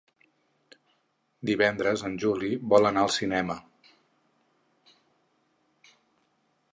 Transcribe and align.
Divendres 1.49 2.05
en 2.07 2.15
Juli 2.23 2.49
vol 2.73 2.89
anar 2.91 3.03
al 3.09 3.13
cinema. 3.17 3.59